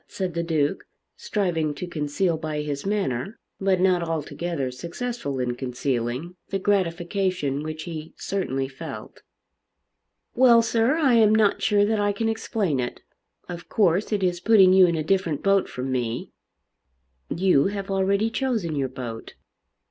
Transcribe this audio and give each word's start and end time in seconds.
said 0.07 0.33
the 0.33 0.41
Duke, 0.41 0.85
striving 1.15 1.75
to 1.75 1.85
conceal 1.85 2.35
by 2.35 2.61
his 2.61 2.87
manner, 2.87 3.37
but 3.59 3.79
not 3.79 4.01
altogether 4.01 4.71
successful 4.71 5.39
in 5.39 5.53
concealing, 5.55 6.35
the 6.49 6.57
gratification 6.57 7.61
which 7.61 7.83
he 7.83 8.15
certainly 8.17 8.67
felt. 8.67 9.21
"Well, 10.33 10.63
sir, 10.63 10.95
I 10.97 11.13
am 11.13 11.35
not 11.35 11.61
sure 11.61 11.85
that 11.85 11.99
I 11.99 12.13
can 12.13 12.29
explain 12.29 12.79
it. 12.79 13.03
Of 13.47 13.69
course 13.69 14.11
it 14.11 14.23
is 14.23 14.39
putting 14.39 14.73
you 14.73 14.87
in 14.87 14.95
a 14.95 15.03
different 15.03 15.43
boat 15.43 15.69
from 15.69 15.91
me." 15.91 16.31
"You 17.29 17.65
have 17.65 17.91
already 17.91 18.31
chosen 18.31 18.75
your 18.75 18.89
boat." 18.89 19.35